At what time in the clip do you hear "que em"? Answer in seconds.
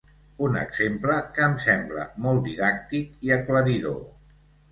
1.35-1.53